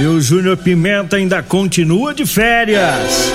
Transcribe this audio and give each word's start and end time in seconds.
E 0.00 0.06
o 0.06 0.20
Júnior 0.20 0.56
Pimenta 0.56 1.16
ainda 1.16 1.42
continua 1.42 2.14
de 2.14 2.24
férias. 2.24 3.32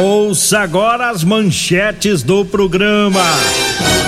Ouça 0.00 0.60
agora 0.60 1.10
as 1.10 1.24
manchetes 1.24 2.22
do 2.22 2.44
programa. 2.44 3.20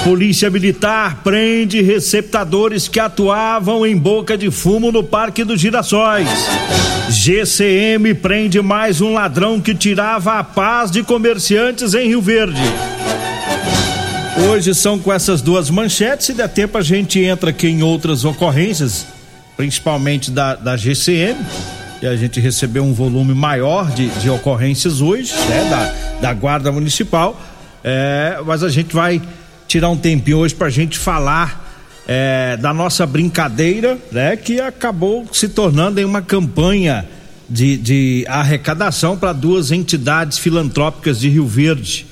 Polícia 0.05 0.49
Militar 0.49 1.21
prende 1.25 1.83
receptadores 1.83 2.87
que 2.87 3.01
atuavam 3.01 3.85
em 3.85 3.97
boca 3.97 4.39
de 4.39 4.53
fumo 4.53 4.93
no 4.93 5.03
Parque 5.03 5.43
dos 5.43 5.61
Girassóis. 5.61 6.29
GCM 7.11 8.15
prende 8.15 8.63
mais 8.63 9.01
um 9.01 9.15
ladrão 9.15 9.61
que 9.61 9.75
tirava 9.75 10.39
a 10.39 10.45
paz 10.45 10.93
de 10.93 11.03
comerciantes 11.03 11.93
em 11.93 12.07
Rio 12.07 12.23
Verde. 12.23 12.63
Hoje 14.49 14.75
são 14.75 14.99
com 14.99 15.13
essas 15.13 15.43
duas 15.43 15.71
manchetes, 15.71 16.27
se 16.27 16.35
der 16.35 16.49
tempo 16.49 16.79
a 16.79 16.83
gente 16.83 17.21
entra 17.21 17.51
aqui 17.51 17.69
em 17.69 17.83
outras 17.83 18.25
ocorrências, 18.25 19.07
principalmente 19.57 20.31
da, 20.31 20.55
da 20.55 20.77
GCM, 20.77 21.39
e 22.03 22.07
a 22.07 22.17
gente 22.17 22.41
recebeu 22.41 22.85
um 22.85 22.93
volume 22.93 23.35
maior 23.35 23.91
de, 23.91 24.09
de 24.09 24.29
ocorrências 24.29 25.01
hoje, 25.01 25.33
né, 25.49 25.69
da, 25.71 26.21
da 26.21 26.35
Guarda 26.35 26.71
Municipal, 26.71 27.41
é, 27.83 28.39
mas 28.45 28.63
a 28.63 28.69
gente 28.69 28.95
vai 28.95 29.23
tirar 29.67 29.91
um 29.91 29.97
tempinho 29.97 30.39
hoje 30.39 30.55
para 30.55 30.67
a 30.67 30.71
gente 30.71 30.99
falar 30.99 32.03
é, 32.07 32.57
da 32.59 32.75
nossa 32.75 33.07
brincadeira, 33.07 33.99
né, 34.13 34.37
que 34.37 34.61
acabou 34.61 35.27
se 35.33 35.49
tornando 35.49 36.01
em 36.01 36.05
uma 36.05 36.21
campanha 36.21 37.07
de, 37.49 37.77
de 37.77 38.25
arrecadação 38.29 39.17
para 39.17 39.33
duas 39.33 39.71
entidades 39.71 40.39
filantrópicas 40.39 41.21
de 41.21 41.29
Rio 41.29 41.47
Verde 41.47 42.07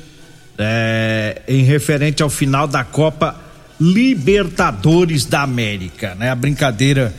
é, 0.58 1.42
em 1.48 1.62
referente 1.62 2.22
ao 2.22 2.30
final 2.30 2.66
da 2.66 2.84
Copa 2.84 3.36
Libertadores 3.80 5.24
da 5.24 5.42
América, 5.42 6.14
né? 6.14 6.30
A 6.30 6.36
brincadeira 6.36 7.12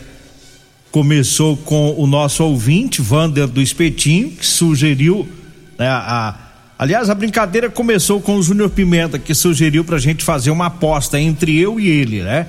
começou 0.94 1.58
com 1.58 1.96
o 1.98 2.06
nosso 2.06 2.44
ouvinte, 2.44 3.02
Vander 3.02 3.48
do 3.48 3.60
Espetinho, 3.60 4.30
que 4.30 4.46
sugeriu, 4.46 5.28
né, 5.76 5.88
a, 5.88 6.38
aliás, 6.78 7.10
a 7.10 7.16
brincadeira 7.16 7.68
começou 7.68 8.22
com 8.22 8.36
o 8.36 8.44
Júnior 8.44 8.70
Pimenta, 8.70 9.18
que 9.18 9.34
sugeriu 9.34 9.84
pra 9.84 9.98
gente 9.98 10.24
fazer 10.24 10.52
uma 10.52 10.68
aposta 10.68 11.20
entre 11.20 11.60
eu 11.60 11.80
e 11.80 11.88
ele, 11.88 12.22
né? 12.22 12.46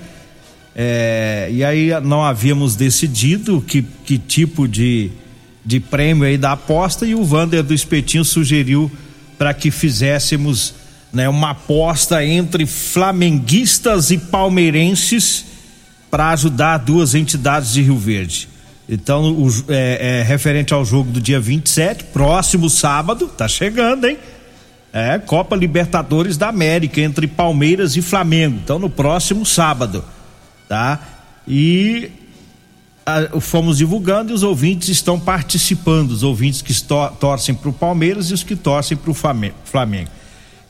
É, 0.77 1.49
e 1.51 1.65
aí 1.65 1.89
não 2.03 2.23
havíamos 2.23 2.77
decidido 2.77 3.65
que, 3.67 3.83
que 4.05 4.19
tipo 4.19 4.69
de, 4.69 5.11
de 5.65 5.81
prêmio 5.81 6.25
aí 6.25 6.37
da 6.37 6.53
aposta 6.53 7.07
e 7.07 7.15
o 7.15 7.25
Vander 7.25 7.63
do 7.63 7.73
Espetinho 7.73 8.27
sugeriu 8.27 8.93
para 9.39 9.55
que 9.55 9.71
fizéssemos 9.71 10.75
né, 11.11 11.31
uma 11.31 11.53
aposta 11.53 12.23
entre 12.23 12.67
flamenguistas 12.67 14.11
e 14.11 14.19
palmeirenses 14.19 15.54
para 16.15 16.29
ajudar 16.29 16.79
duas 16.79 17.13
entidades 17.17 17.73
de 17.73 17.83
Rio 17.83 17.99
Verde. 17.99 18.49
Então, 18.89 19.33
o, 19.33 19.49
é, 19.67 20.21
é, 20.21 20.23
referente 20.23 20.73
ao 20.73 20.85
jogo 20.85 21.11
do 21.11 21.21
dia 21.21 21.41
27, 21.41 22.05
próximo 22.05 22.71
sábado, 22.71 23.27
tá 23.27 23.49
chegando, 23.49 24.07
hein? 24.07 24.17
É, 24.93 25.19
Copa 25.19 25.57
Libertadores 25.57 26.37
da 26.37 26.51
América 26.51 27.01
entre 27.01 27.27
Palmeiras 27.27 27.97
e 27.97 28.01
Flamengo. 28.01 28.61
Então, 28.63 28.79
no 28.79 28.89
próximo 28.89 29.45
sábado, 29.45 30.05
tá? 30.69 31.01
E 31.49 32.13
a, 33.05 33.41
fomos 33.41 33.79
divulgando 33.79 34.31
e 34.31 34.35
os 34.35 34.45
ouvintes 34.45 34.91
estão 34.91 35.19
participando, 35.19 36.13
os 36.13 36.23
ouvintes 36.23 36.63
que 36.63 36.71
estor, 36.71 37.11
torcem 37.15 37.57
para 37.57 37.71
o 37.71 37.73
Palmeiras 37.73 38.31
e 38.31 38.35
os 38.35 38.45
que 38.45 38.55
torcem 38.55 38.97
para 38.97 39.11
o 39.11 39.15
Flamengo. 39.65 40.11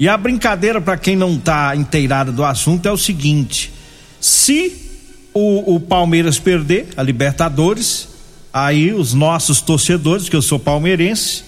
E 0.01 0.09
a 0.09 0.17
brincadeira, 0.17 0.81
para 0.81 0.97
quem 0.97 1.15
não 1.15 1.35
está 1.35 1.77
inteirado 1.77 2.33
do 2.33 2.43
assunto, 2.43 2.89
é 2.89 2.91
o 2.91 2.97
seguinte: 2.97 3.71
se 4.19 4.84
o, 5.35 5.75
o, 5.75 5.81
Palmeiras 5.81 6.39
perder 6.39 6.89
a 6.97 7.03
Libertadores, 7.03 8.09
aí 8.53 8.93
os 8.93 9.13
nossos 9.13 9.61
torcedores, 9.61 10.29
que 10.29 10.37
eu 10.37 10.43
sou 10.43 10.61
palmeirense, 10.61 11.43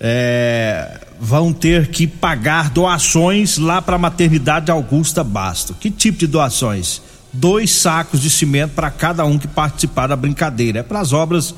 é, 0.00 1.00
vão 1.20 1.52
ter 1.52 1.86
que 1.86 2.08
pagar 2.08 2.68
doações 2.70 3.56
lá 3.56 3.80
para 3.80 3.94
a 3.94 3.98
maternidade 3.98 4.72
Augusta 4.72 5.22
Basto. 5.22 5.72
Que 5.74 5.88
tipo 5.88 6.18
de 6.18 6.26
doações? 6.26 7.00
Dois 7.32 7.70
sacos 7.70 8.20
de 8.20 8.28
cimento 8.28 8.72
para 8.72 8.90
cada 8.90 9.24
um 9.24 9.38
que 9.38 9.46
participar 9.46 10.08
da 10.08 10.16
brincadeira. 10.16 10.80
É 10.80 10.82
para 10.82 10.98
as 10.98 11.12
obras 11.12 11.54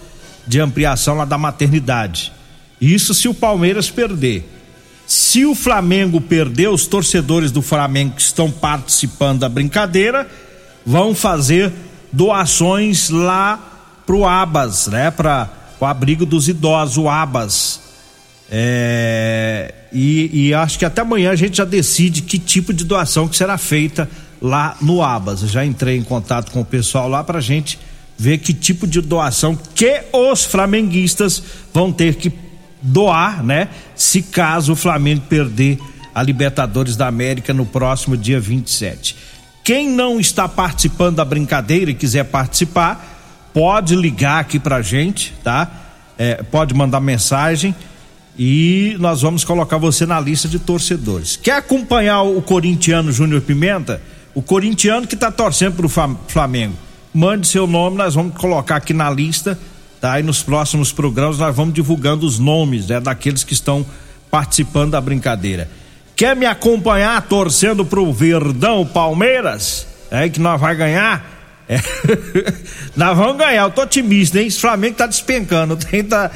de 0.47 0.61
ampliação 0.61 1.17
lá 1.17 1.25
da 1.25 1.39
maternidade. 1.39 2.31
Isso 2.79 3.15
se 3.15 3.27
o 3.27 3.33
Palmeiras 3.33 3.89
perder. 3.91 4.47
Se 5.07 5.45
o 5.47 5.55
Flamengo 5.55 6.21
perder, 6.21 6.69
os 6.69 6.87
torcedores 6.87 7.51
do 7.51 7.63
Flamengo 7.63 8.17
que 8.17 8.23
estão 8.23 8.51
participando 8.51 9.41
da 9.41 9.49
brincadeira 9.49 10.29
vão 10.85 11.15
fazer 11.15 11.73
doações 12.13 13.11
lá 13.11 13.59
pro 14.07 14.25
Abas, 14.25 14.87
né? 14.87 15.11
Para 15.11 15.51
o 15.81 15.85
abrigo 15.85 16.25
dos 16.25 16.49
idosos, 16.49 16.97
o 16.97 17.09
Abas. 17.09 17.81
É, 18.51 19.75
e, 19.93 20.49
e, 20.49 20.55
acho 20.55 20.79
que 20.79 20.85
até 20.85 21.01
amanhã 21.01 21.31
a 21.31 21.37
gente 21.37 21.57
já 21.57 21.65
decide 21.65 22.23
que 22.23 22.39
tipo 22.39 22.73
de 22.73 22.85
doação 22.85 23.27
que 23.27 23.37
será 23.37 23.57
feita 23.57 24.09
lá 24.41 24.77
no 24.81 25.03
Abas. 25.03 25.43
Eu 25.43 25.49
já 25.49 25.65
entrei 25.65 25.97
em 25.97 26.03
contato 26.03 26.53
com 26.53 26.61
o 26.61 26.65
pessoal 26.65 27.09
lá 27.09 27.25
para 27.25 27.41
gente 27.41 27.79
ver 28.17 28.39
que 28.39 28.53
tipo 28.53 28.87
de 28.87 29.01
doação 29.01 29.59
que 29.75 30.03
os 30.13 30.45
flamenguistas 30.45 31.43
vão 31.73 31.93
ter 31.93 32.15
que 32.15 32.33
doar, 32.81 33.43
né? 33.43 33.69
Se 33.97 34.23
caso 34.23 34.75
o 34.75 34.77
Flamengo 34.77 35.23
perder 35.29 35.79
a 36.15 36.23
Libertadores 36.23 36.97
da 36.97 37.09
América 37.09 37.53
no 37.53 37.67
próximo 37.67 38.17
dia 38.17 38.39
27. 38.39 39.17
Quem 39.65 39.89
não 39.89 40.21
está 40.21 40.47
participando 40.49 41.17
da 41.17 41.25
brincadeira 41.25 41.91
e 41.91 41.95
quiser 41.95 42.25
participar, 42.25 43.51
pode 43.53 43.97
ligar 43.97 44.41
aqui 44.41 44.59
pra 44.59 44.83
gente, 44.83 45.35
tá? 45.43 45.69
É, 46.17 46.43
pode 46.43 46.75
mandar 46.75 47.01
mensagem 47.01 47.75
e 48.39 48.97
nós 49.01 49.23
vamos 49.23 49.43
colocar 49.43 49.79
você 49.79 50.07
na 50.07 50.21
lista 50.21 50.47
de 50.47 50.59
torcedores. 50.59 51.35
Quer 51.37 51.57
acompanhar 51.57 52.23
o 52.23 52.41
corintiano 52.43 53.11
Júnior 53.11 53.41
Pimenta? 53.41 54.01
O 54.35 54.43
corintiano 54.43 55.07
que 55.07 55.15
está 55.15 55.33
torcendo 55.33 55.77
pro 55.77 55.89
Flamengo. 55.89 56.75
Mande 57.13 57.47
seu 57.47 57.67
nome, 57.67 57.97
nós 57.97 58.15
vamos 58.15 58.37
colocar 58.37 58.77
aqui 58.77 58.93
na 58.93 59.11
lista 59.11 59.59
tá? 60.05 60.21
E 60.21 60.23
nos 60.23 60.43
próximos 60.43 60.93
programas 60.93 61.39
nós 61.39 61.57
vamos 61.57 61.73
divulgando 61.73 62.27
os 62.27 62.39
nomes 62.39 62.89
né, 62.89 63.01
daqueles 63.01 63.43
que 63.43 63.55
estão 63.55 63.87
participando 64.31 64.91
da 64.91 65.01
brincadeira. 65.01 65.67
Quer 66.17 66.35
me 66.37 66.47
acompanhar 66.47 67.21
torcendo 67.23 67.85
pro 67.85 68.13
Verdão 68.13 68.87
Palmeiras? 68.87 69.87
É 70.11 70.29
que 70.29 70.41
nós 70.41 70.61
vai 70.61 70.77
ganhar? 70.77 71.35
É. 71.69 71.81
nós 72.95 73.17
vamos 73.17 73.39
ganhar, 73.39 73.65
eu 73.65 73.71
tô 73.71 73.83
otimista, 73.83 74.41
hein? 74.41 74.47
O 74.49 74.53
Flamengo 74.53 74.97
tá 74.97 75.07
despencando, 75.07 75.77
tem 75.77 76.05
tá, 76.05 76.31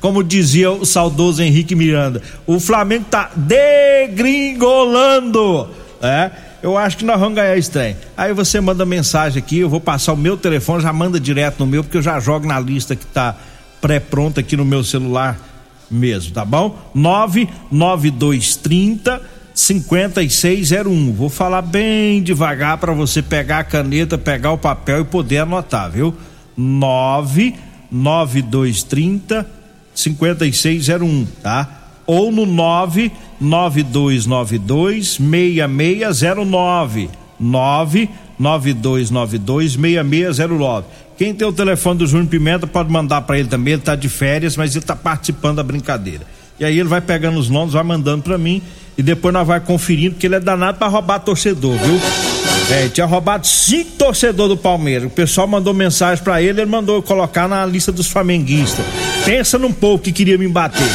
como 0.00 0.24
dizia 0.24 0.72
o 0.72 0.86
saudoso 0.86 1.42
Henrique 1.42 1.74
Miranda, 1.74 2.22
o 2.46 2.58
Flamengo 2.58 3.04
tá 3.10 3.30
degringolando, 3.36 5.68
é? 6.00 6.30
eu 6.62 6.78
acho 6.78 6.96
que 6.96 7.04
nós 7.04 7.20
vamos 7.20 7.34
ganhar 7.34 7.54
esse 7.56 7.70
trem. 7.70 7.94
Aí 8.16 8.32
você 8.32 8.62
manda 8.62 8.86
mensagem 8.86 9.42
aqui, 9.42 9.58
eu 9.58 9.68
vou 9.68 9.80
passar 9.80 10.14
o 10.14 10.16
meu 10.16 10.38
telefone, 10.38 10.82
já 10.82 10.92
manda 10.92 11.20
direto 11.20 11.60
no 11.60 11.66
meu, 11.66 11.84
porque 11.84 11.98
eu 11.98 12.02
já 12.02 12.18
jogo 12.18 12.46
na 12.46 12.58
lista 12.58 12.96
que 12.96 13.04
tá 13.04 13.36
pré-pronta 13.80 14.40
aqui 14.40 14.56
no 14.56 14.64
meu 14.64 14.82
celular 14.82 15.51
mesmo, 15.94 16.32
tá 16.32 16.44
bom? 16.44 16.76
99230 16.94 19.22
5601. 19.54 21.12
Vou 21.12 21.28
falar 21.28 21.62
bem 21.62 22.20
devagar 22.22 22.78
para 22.78 22.92
você 22.92 23.20
pegar 23.22 23.60
a 23.60 23.64
caneta, 23.64 24.18
pegar 24.18 24.50
o 24.52 24.58
papel 24.58 25.02
e 25.02 25.04
poder 25.04 25.38
anotar, 25.38 25.90
viu? 25.90 26.14
99230 26.56 29.46
5601, 29.94 31.26
tá? 31.42 31.68
Ou 32.06 32.32
no 32.32 32.46
99292 32.46 35.18
6609. 35.18 37.10
99292 37.38 39.72
6609. 39.72 40.86
Quem 41.16 41.34
tem 41.34 41.46
o 41.46 41.52
telefone 41.52 41.98
do 41.98 42.06
Júnior 42.06 42.28
Pimenta 42.28 42.66
pode 42.66 42.90
mandar 42.90 43.22
para 43.22 43.38
ele 43.38 43.48
também, 43.48 43.74
ele 43.74 43.82
tá 43.82 43.94
de 43.94 44.08
férias, 44.08 44.56
mas 44.56 44.74
ele 44.74 44.84
tá 44.84 44.96
participando 44.96 45.56
da 45.56 45.62
brincadeira. 45.62 46.22
E 46.58 46.64
aí 46.64 46.78
ele 46.78 46.88
vai 46.88 47.00
pegando 47.00 47.38
os 47.38 47.48
nomes, 47.48 47.74
vai 47.74 47.82
mandando 47.82 48.22
para 48.22 48.38
mim 48.38 48.62
e 48.96 49.02
depois 49.02 49.32
nós 49.32 49.46
vai 49.46 49.58
conferindo, 49.60 50.12
porque 50.12 50.26
ele 50.26 50.36
é 50.36 50.40
danado 50.40 50.78
para 50.78 50.86
roubar 50.86 51.18
torcedor, 51.20 51.76
viu? 51.76 52.00
É, 52.70 52.88
tinha 52.88 53.06
roubado 53.06 53.46
cinco 53.46 53.92
torcedores 53.92 54.50
do 54.50 54.56
Palmeiras. 54.56 55.08
O 55.08 55.10
pessoal 55.10 55.46
mandou 55.46 55.72
mensagem 55.72 56.22
para 56.22 56.42
ele, 56.42 56.60
ele 56.60 56.70
mandou 56.70 57.02
colocar 57.02 57.48
na 57.48 57.64
lista 57.64 57.90
dos 57.90 58.06
flamenguistas. 58.06 58.84
Pensa 59.24 59.58
num 59.58 59.72
povo 59.72 60.02
que 60.02 60.12
queria 60.12 60.36
me 60.36 60.48
bater. 60.48 60.86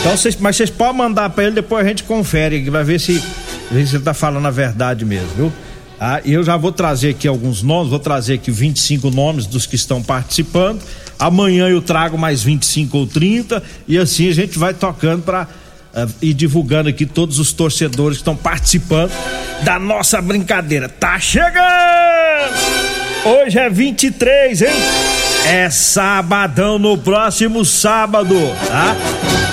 Então, 0.00 0.16
cês, 0.16 0.36
mas 0.38 0.56
vocês 0.56 0.70
podem 0.70 0.96
mandar 0.96 1.30
para 1.30 1.44
ele, 1.44 1.54
depois 1.54 1.84
a 1.84 1.88
gente 1.88 2.04
confere, 2.04 2.68
vai 2.68 2.84
ver 2.84 3.00
se, 3.00 3.22
ver 3.70 3.86
se 3.86 3.96
ele 3.96 4.04
tá 4.04 4.14
falando 4.14 4.46
a 4.46 4.50
verdade 4.50 5.04
mesmo, 5.04 5.28
viu? 5.36 5.52
Ah, 6.04 6.20
eu 6.24 6.42
já 6.42 6.56
vou 6.56 6.72
trazer 6.72 7.10
aqui 7.10 7.28
alguns 7.28 7.62
nomes, 7.62 7.88
vou 7.88 7.98
trazer 8.00 8.34
aqui 8.34 8.50
25 8.50 9.08
nomes 9.08 9.46
dos 9.46 9.66
que 9.66 9.76
estão 9.76 10.02
participando. 10.02 10.82
Amanhã 11.16 11.68
eu 11.68 11.80
trago 11.80 12.18
mais 12.18 12.42
25 12.42 12.98
ou 12.98 13.06
30 13.06 13.62
e 13.86 13.96
assim 13.96 14.28
a 14.28 14.34
gente 14.34 14.58
vai 14.58 14.74
tocando 14.74 15.22
para 15.22 15.44
uh, 15.94 16.12
e 16.20 16.34
divulgando 16.34 16.88
aqui 16.88 17.06
todos 17.06 17.38
os 17.38 17.52
torcedores 17.52 18.16
que 18.16 18.22
estão 18.22 18.34
participando 18.34 19.12
da 19.62 19.78
nossa 19.78 20.20
brincadeira. 20.20 20.88
Tá 20.88 21.20
chegando! 21.20 21.62
Hoje 23.24 23.60
é 23.60 23.70
23, 23.70 24.60
hein? 24.60 24.68
É 25.46 25.70
sabadão 25.70 26.80
no 26.80 26.98
próximo 26.98 27.64
sábado, 27.64 28.34
tá? 28.66 28.96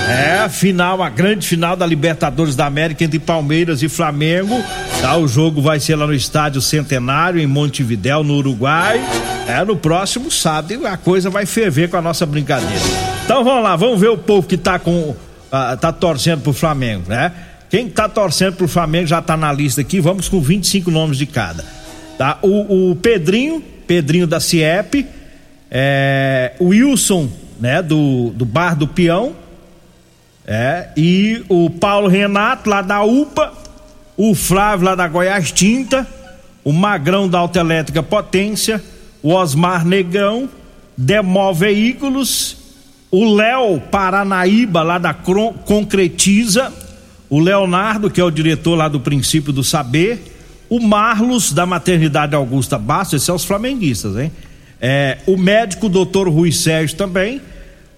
É 0.09 0.49
final, 0.49 1.03
a 1.03 1.09
grande 1.09 1.47
final 1.47 1.75
da 1.75 1.85
Libertadores 1.85 2.55
da 2.55 2.65
América 2.65 3.03
entre 3.03 3.19
Palmeiras 3.19 3.83
e 3.83 3.87
Flamengo. 3.89 4.59
Tá? 5.01 5.15
O 5.15 5.27
jogo 5.27 5.61
vai 5.61 5.79
ser 5.79 5.95
lá 5.95 6.07
no 6.07 6.13
Estádio 6.15 6.61
Centenário, 6.61 7.39
em 7.39 7.45
Montevidéu, 7.45 8.23
no 8.23 8.33
Uruguai. 8.37 8.99
É 9.47 9.63
no 9.63 9.77
próximo 9.77 10.31
sábado 10.31 10.87
a 10.87 10.97
coisa 10.97 11.29
vai 11.29 11.45
ferver 11.45 11.89
com 11.89 11.97
a 11.97 12.01
nossa 12.01 12.25
brincadeira. 12.25 12.83
Então 13.23 13.43
vamos 13.43 13.63
lá, 13.63 13.75
vamos 13.75 13.99
ver 13.99 14.09
o 14.09 14.17
povo 14.17 14.47
que 14.47 14.57
tá 14.57 14.79
com 14.79 15.15
ah, 15.51 15.77
tá 15.77 15.91
torcendo 15.91 16.41
pro 16.41 16.53
Flamengo, 16.53 17.03
né? 17.07 17.31
Quem 17.69 17.87
tá 17.87 18.09
torcendo 18.09 18.55
pro 18.55 18.67
Flamengo 18.67 19.05
já 19.05 19.21
tá 19.21 19.37
na 19.37 19.53
lista 19.53 19.81
aqui, 19.81 19.99
vamos 19.99 20.27
com 20.27 20.41
25 20.41 20.89
nomes 20.89 21.17
de 21.17 21.27
cada. 21.27 21.63
Tá? 22.17 22.39
O, 22.41 22.91
o 22.91 22.95
Pedrinho, 22.95 23.61
Pedrinho 23.85 24.25
da 24.25 24.39
CIEP, 24.39 25.05
é, 25.69 26.53
o 26.59 26.69
Wilson, 26.69 27.29
né, 27.59 27.81
do, 27.83 28.31
do 28.31 28.43
Bar 28.43 28.75
do 28.75 28.87
Peão, 28.87 29.35
é, 30.51 30.89
e 30.97 31.45
o 31.47 31.69
Paulo 31.69 32.07
Renato, 32.07 32.69
lá 32.69 32.81
da 32.81 33.03
UPA, 33.03 33.53
o 34.17 34.33
Flávio, 34.33 34.87
lá 34.87 34.95
da 34.95 35.07
Goiás 35.07 35.51
Tinta, 35.51 36.07
o 36.63 36.73
Magrão 36.73 37.29
da 37.29 37.37
Autoelétrica 37.37 38.01
Potência, 38.01 38.83
o 39.21 39.33
Osmar 39.33 39.85
Negrão, 39.85 40.49
Demó 40.97 41.53
Veículos 41.53 42.59
o 43.11 43.33
Léo 43.33 43.79
Paranaíba, 43.79 44.83
lá 44.83 44.97
da 44.97 45.13
Concretiza, 45.13 46.71
o 47.29 47.39
Leonardo, 47.39 48.09
que 48.09 48.21
é 48.21 48.23
o 48.23 48.29
diretor 48.29 48.75
lá 48.75 48.87
do 48.87 48.99
Princípio 48.99 49.51
do 49.51 49.63
Saber, 49.63 50.35
o 50.69 50.79
Marlos, 50.79 51.51
da 51.51 51.65
Maternidade 51.65 52.35
Augusta 52.35 52.77
Bastos, 52.77 53.15
esses 53.15 53.25
são 53.25 53.35
os 53.35 53.45
flamenguistas, 53.45 54.15
hein? 54.17 54.31
É, 54.81 55.17
o 55.25 55.35
médico 55.35 55.89
doutor 55.89 56.29
Rui 56.29 56.51
Sérgio 56.51 56.95
também, 56.95 57.41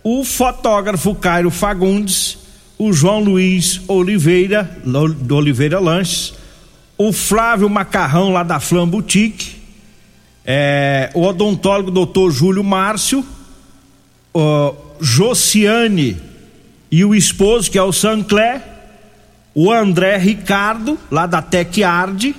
o 0.03 0.24
fotógrafo 0.24 1.13
Cairo 1.13 1.51
Fagundes, 1.51 2.38
o 2.83 2.92
João 2.92 3.19
Luiz 3.19 3.80
Oliveira, 3.88 4.75
do 5.19 5.36
Oliveira 5.36 5.80
Lanches, 5.80 6.33
o 6.98 7.13
Flávio 7.13 7.69
Macarrão, 7.69 8.31
lá 8.31 8.42
da 8.42 8.60
Flam 8.60 8.88
Boutique, 8.89 9.62
é, 10.44 11.12
o 11.13 11.22
odontólogo 11.22 11.92
doutor 11.92 12.31
Júlio 12.31 12.63
Márcio, 12.63 13.24
o 14.33 14.74
Josiane 15.00 16.18
e 16.89 17.06
o 17.06 17.13
esposo, 17.13 17.69
que 17.69 17.78
é 17.78 17.83
o 17.83 17.94
Sancler, 17.94 18.63
o 19.54 19.72
André 19.72 20.18
Ricardo, 20.18 20.98
lá 21.12 21.27
da 21.27 21.39
Tecard, 21.39 22.36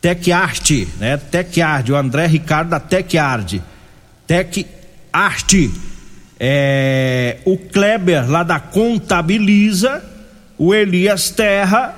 Tecarte, 0.00 0.88
né? 0.98 1.18
Tecard, 1.18 1.92
o 1.92 1.96
André 1.96 2.26
Ricardo 2.26 2.70
da 2.70 2.80
Tecard, 2.80 3.62
Tecarte, 4.26 5.70
é, 6.38 7.38
o 7.44 7.56
Kleber, 7.56 8.30
lá 8.30 8.42
da 8.42 8.58
Contabiliza, 8.58 10.02
o 10.58 10.74
Elias 10.74 11.30
Terra, 11.30 11.94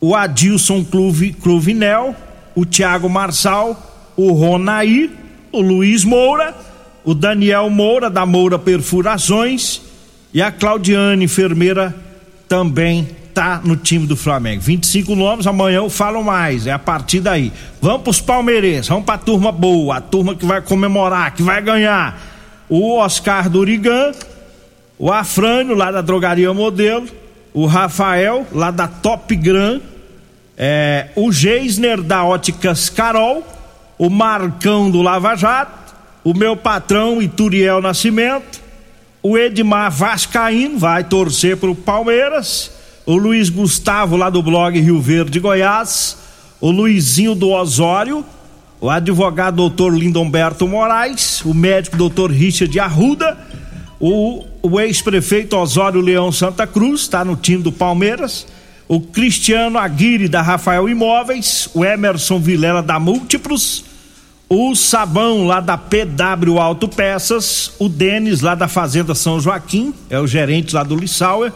o 0.00 0.14
Adilson 0.14 0.84
Cluvinel, 1.42 2.14
o 2.54 2.64
Tiago 2.64 3.08
Marçal, 3.08 4.12
o 4.16 4.32
Ronaí, 4.32 5.10
o 5.50 5.60
Luiz 5.60 6.04
Moura, 6.04 6.54
o 7.04 7.14
Daniel 7.14 7.70
Moura, 7.70 8.10
da 8.10 8.26
Moura 8.26 8.58
Perfurações, 8.58 9.80
e 10.32 10.42
a 10.42 10.50
Claudiane, 10.50 11.24
enfermeira, 11.24 11.94
também 12.48 13.08
tá 13.32 13.60
no 13.64 13.76
time 13.76 14.06
do 14.06 14.16
Flamengo. 14.16 14.62
25 14.62 15.14
nomes, 15.14 15.46
amanhã 15.46 15.76
eu 15.76 15.90
falo 15.90 16.22
mais, 16.22 16.66
é 16.66 16.72
a 16.72 16.78
partir 16.78 17.20
daí. 17.20 17.52
Vamos 17.80 18.02
pros 18.02 18.20
palmeirenses, 18.20 18.88
vamos 18.88 19.04
pra 19.04 19.18
turma 19.18 19.50
boa, 19.50 19.96
a 19.96 20.00
turma 20.00 20.34
que 20.34 20.46
vai 20.46 20.60
comemorar, 20.60 21.34
que 21.34 21.42
vai 21.42 21.60
ganhar. 21.60 22.33
O 22.68 22.96
Oscar 22.96 23.48
Durigan, 23.48 24.12
o 24.98 25.12
Afrânio, 25.12 25.74
lá 25.74 25.90
da 25.90 26.00
Drogaria 26.00 26.52
Modelo, 26.52 27.08
o 27.52 27.66
Rafael, 27.66 28.46
lá 28.52 28.70
da 28.70 28.88
Top 28.88 29.34
Gran, 29.36 29.80
é, 30.56 31.08
o 31.14 31.30
Geisner 31.32 32.02
da 32.02 32.24
Óticas 32.24 32.88
Carol, 32.88 33.46
o 33.98 34.08
Marcão 34.08 34.90
do 34.90 35.02
Lava 35.02 35.36
Jato, 35.36 35.94
o 36.22 36.32
meu 36.32 36.56
patrão 36.56 37.20
Ituriel 37.20 37.80
Nascimento, 37.80 38.62
o 39.22 39.38
Edmar 39.38 39.90
Vascaíno 39.90 40.78
vai 40.78 41.04
torcer 41.04 41.56
para 41.56 41.70
o 41.70 41.74
Palmeiras, 41.74 42.70
o 43.06 43.16
Luiz 43.16 43.50
Gustavo 43.50 44.16
lá 44.16 44.30
do 44.30 44.42
blog 44.42 44.78
Rio 44.80 45.00
Verde 45.00 45.38
Goiás, 45.38 46.18
o 46.60 46.70
Luizinho 46.70 47.34
do 47.34 47.50
Osório, 47.50 48.24
o 48.84 48.90
advogado 48.90 49.56
doutor 49.56 49.96
Lindomberto 49.96 50.68
Moraes, 50.68 51.42
o 51.42 51.54
médico 51.54 51.96
doutor 51.96 52.30
Richard 52.30 52.78
Arruda, 52.78 53.34
o, 53.98 54.44
o 54.60 54.78
ex-prefeito 54.78 55.56
Osório 55.56 56.02
Leão 56.02 56.30
Santa 56.30 56.66
Cruz, 56.66 57.00
está 57.00 57.24
no 57.24 57.34
time 57.34 57.62
do 57.62 57.72
Palmeiras, 57.72 58.46
o 58.86 59.00
Cristiano 59.00 59.78
Aguirre 59.78 60.28
da 60.28 60.42
Rafael 60.42 60.86
Imóveis, 60.86 61.66
o 61.72 61.82
Emerson 61.82 62.38
Vilela 62.38 62.82
da 62.82 63.00
Múltiplos, 63.00 63.86
o 64.50 64.74
Sabão 64.74 65.46
lá 65.46 65.60
da 65.60 65.78
PW 65.78 66.58
Autopeças, 66.60 67.72
o 67.78 67.88
Denis 67.88 68.42
lá 68.42 68.54
da 68.54 68.68
Fazenda 68.68 69.14
São 69.14 69.40
Joaquim, 69.40 69.94
é 70.10 70.20
o 70.20 70.26
gerente 70.26 70.74
lá 70.74 70.82
do 70.82 70.94
Lissauer, 70.94 71.54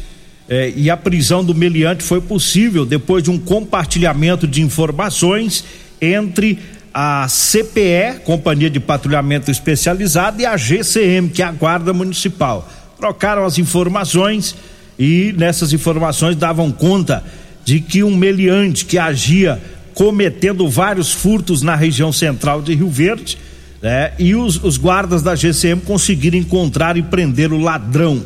Eh, 0.47 0.73
e 0.75 0.89
a 0.89 0.95
prisão 0.95 1.43
do 1.43 1.55
meliante 1.55 2.03
foi 2.03 2.21
possível 2.21 2.85
depois 2.85 3.23
de 3.23 3.31
um 3.31 3.39
compartilhamento 3.39 4.47
de 4.47 4.61
informações 4.61 5.63
entre 5.99 6.59
a 6.93 7.27
CPE, 7.27 8.21
Companhia 8.23 8.69
de 8.69 8.79
Patrulhamento 8.79 9.49
Especializada, 9.49 10.41
e 10.41 10.45
a 10.45 10.55
GCM, 10.55 11.29
que 11.29 11.41
é 11.41 11.45
a 11.45 11.51
Guarda 11.51 11.91
Municipal. 11.91 12.69
Trocaram 12.97 13.45
as 13.45 13.57
informações 13.57 14.55
e 14.97 15.33
nessas 15.35 15.73
informações 15.73 16.35
davam 16.35 16.71
conta 16.71 17.23
de 17.65 17.79
que 17.79 18.03
um 18.03 18.15
meliante 18.15 18.85
que 18.85 18.99
agia 18.99 19.59
cometendo 19.95 20.69
vários 20.69 21.13
furtos 21.13 21.61
na 21.61 21.75
região 21.75 22.11
central 22.11 22.61
de 22.61 22.75
Rio 22.75 22.89
Verde, 22.89 23.37
né? 23.81 24.11
E 24.19 24.35
os, 24.35 24.61
os 24.61 24.77
guardas 24.77 25.23
da 25.23 25.35
GCM 25.35 25.81
conseguiram 25.81 26.37
encontrar 26.37 26.97
e 26.97 27.01
prender 27.01 27.53
o 27.53 27.57
ladrão, 27.57 28.23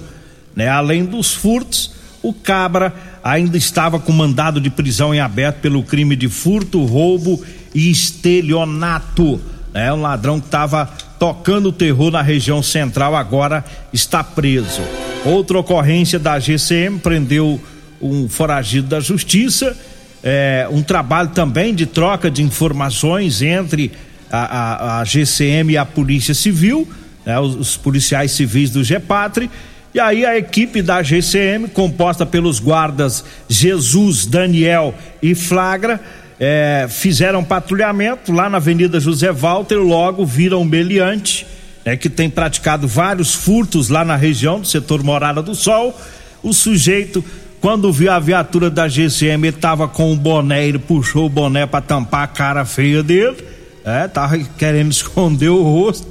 né? 0.56 0.68
Além 0.68 1.06
dos 1.06 1.34
furtos, 1.34 1.92
o 2.24 2.34
cabra 2.34 2.94
ainda 3.24 3.56
estava 3.56 4.00
com 4.00 4.12
mandado 4.12 4.60
de 4.60 4.70
prisão 4.70 5.14
em 5.14 5.20
aberto 5.20 5.58
pelo 5.58 5.84
crime 5.84 6.16
de 6.16 6.28
furto, 6.28 6.84
roubo 6.86 7.42
e 7.74 7.92
estelionato, 7.92 9.40
né? 9.72 9.94
Um 9.94 10.02
ladrão 10.02 10.40
que 10.40 10.48
estava 10.48 10.90
tocando 11.20 11.72
terror 11.72 12.10
na 12.10 12.24
região 12.24 12.64
central 12.64 13.16
agora 13.16 13.64
está 13.94 14.24
preso. 14.24 14.82
Outra 15.24 15.60
ocorrência 15.60 16.18
da 16.18 16.40
GCM 16.40 16.98
prendeu 16.98 17.62
um 18.02 18.28
foragido 18.28 18.88
da 18.88 19.00
justiça 19.00 19.78
é, 20.24 20.68
um 20.70 20.82
trabalho 20.82 21.30
também 21.30 21.74
de 21.74 21.86
troca 21.86 22.30
de 22.30 22.44
informações 22.44 23.42
entre 23.42 23.92
a, 24.32 24.98
a, 24.98 25.00
a 25.00 25.06
GCM 25.06 25.74
e 25.74 25.78
a 25.78 25.86
Polícia 25.86 26.34
Civil, 26.34 26.88
né, 27.26 27.40
os, 27.40 27.56
os, 27.56 27.78
policiais 27.78 28.32
civis 28.32 28.70
do 28.70 28.84
GEPATRE. 28.84 29.50
E 29.94 30.00
aí 30.00 30.26
a 30.26 30.38
equipe 30.38 30.82
da 30.82 31.02
GCM, 31.02 31.68
composta 31.70 32.26
pelos 32.26 32.60
guardas 32.60 33.24
Jesus, 33.48 34.26
Daniel 34.26 34.94
e 35.22 35.34
Flagra, 35.34 36.00
é, 36.40 36.88
fizeram 36.90 37.44
patrulhamento 37.44 38.32
lá 38.32 38.50
na 38.50 38.58
Avenida 38.58 39.00
José 39.00 39.32
Walter, 39.32 39.78
logo 39.78 40.26
viram 40.26 40.64
meliante, 40.64 41.46
né, 41.84 41.98
que 41.98 42.10
tem 42.10 42.30
praticado 42.30 42.88
vários 42.88 43.34
furtos 43.34 43.90
lá 43.90 44.06
na 44.06 44.16
região 44.16 44.60
do 44.60 44.68
setor 44.68 45.04
Morada 45.04 45.42
do 45.42 45.56
Sol. 45.56 46.00
O 46.42 46.54
sujeito 46.54 47.24
quando 47.62 47.92
viu 47.92 48.12
a 48.12 48.20
viatura 48.20 48.70
da 48.70 48.88
GCM, 48.88 49.48
ele 49.48 49.58
tava 49.58 49.88
com 49.88 50.13
o 50.13 50.16
boné, 50.16 50.66
ele 50.66 50.80
puxou 50.80 51.25
o 51.25 51.30
boné 51.30 51.66
para 51.66 51.82
tampar 51.82 52.24
a 52.24 52.28
cara 52.28 52.66
feia 52.66 53.04
dele. 53.04 53.38
É, 53.84 54.08
tava 54.08 54.38
querendo 54.58 54.92
esconder 54.92 55.50
o 55.50 55.62
rosto. 55.62 56.08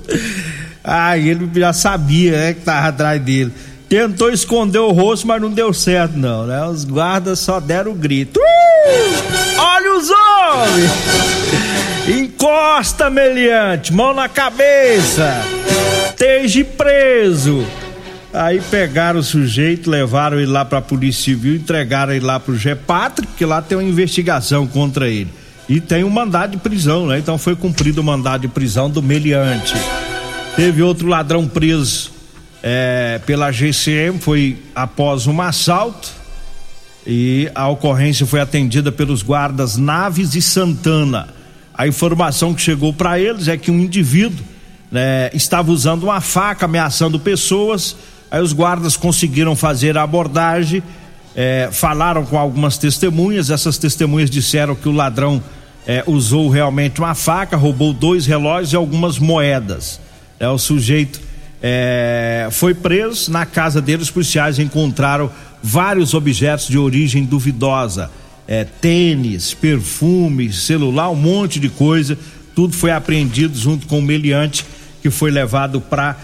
Aí 0.83 1.29
ele 1.29 1.49
já 1.55 1.73
sabia, 1.73 2.33
né, 2.33 2.55
que 2.55 2.61
tava 2.61 2.89
atrás 2.89 3.21
dele. 3.21 3.53
Tentou 3.89 4.31
esconder 4.31 4.79
o 4.79 4.93
rosto, 4.93 5.27
mas 5.27 5.41
não 5.41 5.51
deu 5.51 5.73
certo, 5.73 6.17
não, 6.17 6.47
né? 6.47 6.63
Os 6.67 6.85
guardas 6.85 7.39
só 7.39 7.59
deram 7.59 7.93
o 7.93 7.95
grito. 7.95 8.39
Uh! 8.39 9.61
Olha 9.61 9.97
os 9.97 10.11
homens! 10.11 10.91
Encosta, 12.07 13.09
meliante, 13.09 13.93
mão 13.93 14.13
na 14.13 14.29
cabeça! 14.29 15.43
Esteja 16.11 16.65
preso! 16.65 17.65
Aí 18.33 18.61
pegaram 18.61 19.21
o 19.21 19.23
sujeito, 19.23 19.91
levaram 19.91 20.39
ele 20.39 20.51
lá 20.51 20.65
para 20.65 20.79
a 20.79 20.83
Polícia 20.83 21.25
Civil, 21.25 21.57
entregaram 21.57 22.13
ele 22.13 22.25
lá 22.25 22.39
para 22.39 22.53
o 22.53 22.59
GEPATRI, 22.59 23.27
porque 23.27 23.45
lá 23.45 23.63
tem 23.63 23.79
uma 23.79 23.85
investigação 23.85 24.67
contra 24.67 25.09
ele. 25.09 25.31
E 25.69 25.81
tem 25.81 26.05
um 26.05 26.11
mandado 26.11 26.53
de 26.53 26.57
prisão, 26.59 27.07
né? 27.07 27.19
Então 27.19 27.39
foi 27.39 27.57
cumprido 27.57 28.01
o 28.01 28.05
mandado 28.05 28.43
de 28.43 28.49
prisão 28.49 28.91
do 28.91 29.03
meliante. 29.03 29.75
Teve 30.57 30.83
outro 30.83 31.07
ladrão 31.07 31.47
preso 31.47 32.11
é, 32.63 33.21
pela 33.25 33.51
GCM, 33.51 34.19
foi 34.19 34.59
após 34.75 35.27
um 35.27 35.41
assalto. 35.41 36.11
E 37.07 37.51
a 37.55 37.69
ocorrência 37.69 38.27
foi 38.27 38.41
atendida 38.41 38.93
pelos 38.93 39.23
guardas 39.23 39.77
Naves 39.79 40.35
e 40.35 40.43
Santana. 40.43 41.29
A 41.73 41.87
informação 41.87 42.53
que 42.53 42.61
chegou 42.61 42.93
para 42.93 43.19
eles 43.19 43.49
é 43.49 43.57
que 43.57 43.71
um 43.71 43.79
indivíduo 43.79 44.45
né, 44.91 45.31
estava 45.33 45.71
usando 45.71 46.05
uma 46.05 46.21
faca 46.21 46.67
ameaçando 46.67 47.19
pessoas 47.19 47.97
Aí 48.31 48.43
os 48.43 48.53
guardas 48.53 48.97
conseguiram 48.97 49.57
fazer 49.57 49.97
a 49.97 50.03
abordagem, 50.03 50.83
é, 51.35 51.69
falaram 51.73 52.25
com 52.25 52.39
algumas 52.39 52.77
testemunhas. 52.77 53.51
Essas 53.51 53.79
testemunhas 53.79 54.31
disseram 54.31 54.75
que 54.75 54.89
o 54.89 54.93
ladrão 54.93 55.43
é, 55.87 56.05
usou 56.07 56.51
realmente 56.51 57.01
uma 57.01 57.15
faca, 57.15 57.57
roubou 57.57 57.93
dois 57.93 58.27
relógios 58.27 58.73
e 58.73 58.77
algumas 58.77 59.19
moedas. 59.19 60.01
É, 60.39 60.49
o 60.49 60.59
sujeito 60.59 61.21
é, 61.63 62.49
foi 62.51 62.75
preso. 62.75 63.31
Na 63.31 63.47
casa 63.47 63.81
dele, 63.81 64.03
os 64.03 64.11
policiais 64.11 64.59
encontraram 64.59 65.31
vários 65.63 66.13
objetos 66.15 66.69
de 66.69 66.79
origem 66.79 67.25
duvidosa: 67.25 68.11
é, 68.47 68.65
tênis, 68.65 69.55
perfumes, 69.55 70.63
celular, 70.63 71.11
um 71.11 71.17
monte 71.17 71.59
de 71.59 71.69
coisa. 71.69 72.19
Tudo 72.55 72.75
foi 72.75 72.91
apreendido 72.91 73.57
junto 73.57 73.87
com 73.87 74.01
o 74.01 74.03
meliante 74.03 74.67
que 75.01 75.11
foi 75.11 75.31
levado 75.31 75.81
para 75.81 76.17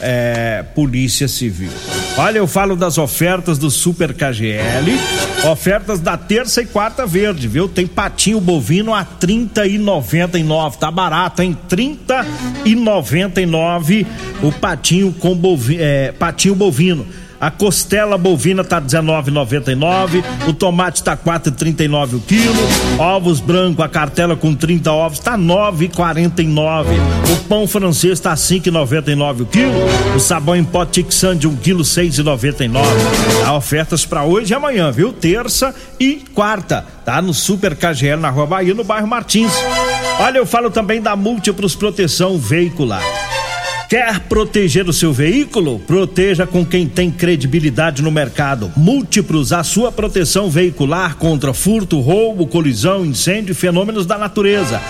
é, 0.00 0.64
Polícia 0.74 1.28
Civil. 1.28 1.70
Olha, 2.16 2.38
eu 2.38 2.46
falo 2.46 2.76
das 2.76 2.98
ofertas 2.98 3.58
do 3.58 3.70
Super 3.70 4.12
KGL, 4.12 4.98
ofertas 5.50 6.00
da 6.00 6.16
terça 6.16 6.62
e 6.62 6.66
quarta 6.66 7.06
verde, 7.06 7.48
viu? 7.48 7.68
Tem 7.68 7.86
patinho 7.86 8.40
bovino 8.40 8.94
a 8.94 9.04
trinta 9.04 9.66
e 9.66 9.78
noventa 9.78 10.38
nove, 10.38 10.78
tá 10.78 10.90
barato, 10.90 11.42
hein? 11.42 11.56
Trinta 11.68 12.26
e 12.64 12.74
noventa 12.74 13.44
nove 13.46 14.06
o 14.42 14.52
patinho 14.52 15.12
com 15.12 15.34
bovino, 15.34 15.80
é, 15.82 16.12
patinho 16.12 16.54
bovino. 16.54 17.06
A 17.42 17.50
costela 17.50 18.16
bovina 18.16 18.62
tá 18.62 18.80
19,99, 18.80 20.22
o 20.46 20.52
tomate 20.52 21.02
tá 21.02 21.16
4,39 21.16 22.14
o 22.14 22.20
quilo, 22.20 22.54
ovos 23.00 23.40
branco 23.40 23.82
a 23.82 23.88
cartela 23.88 24.36
com 24.36 24.54
30 24.54 24.92
ovos 24.92 25.18
tá 25.18 25.36
9,49. 25.36 26.86
O 27.32 27.48
pão 27.48 27.66
francês 27.66 28.20
tá 28.20 28.32
5,99 28.34 29.40
o 29.40 29.46
quilo, 29.46 29.72
o 30.14 30.20
sabão 30.20 30.54
em 30.54 30.62
pó 30.62 30.86
Tixan 30.86 31.36
de 31.36 31.48
1 31.48 31.56
quilo 31.56 31.82
6,99. 31.82 32.80
Há 33.44 33.56
ofertas 33.56 34.06
para 34.06 34.22
hoje 34.22 34.52
e 34.52 34.54
amanhã, 34.54 34.92
viu? 34.92 35.12
Terça 35.12 35.74
e 35.98 36.22
quarta, 36.32 36.86
tá 37.04 37.20
no 37.20 37.34
Super 37.34 37.74
KGL 37.74 38.20
na 38.20 38.30
Rua 38.30 38.46
Bahia, 38.46 38.72
no 38.72 38.84
bairro 38.84 39.08
Martins. 39.08 39.52
Olha, 40.20 40.38
eu 40.38 40.46
falo 40.46 40.70
também 40.70 41.02
da 41.02 41.16
Múltiplos 41.16 41.74
Proteção 41.74 42.38
Veicular. 42.38 43.02
Quer 43.92 44.20
proteger 44.20 44.88
o 44.88 44.92
seu 44.92 45.12
veículo? 45.12 45.78
Proteja 45.78 46.46
com 46.46 46.64
quem 46.64 46.88
tem 46.88 47.10
credibilidade 47.10 48.00
no 48.00 48.10
mercado. 48.10 48.72
Múltiplos, 48.74 49.52
a 49.52 49.62
sua 49.62 49.92
proteção 49.92 50.48
veicular 50.48 51.16
contra 51.16 51.52
furto, 51.52 52.00
roubo, 52.00 52.46
colisão, 52.46 53.04
incêndio 53.04 53.52
e 53.52 53.54
fenômenos 53.54 54.06
da 54.06 54.16
natureza. 54.16 54.80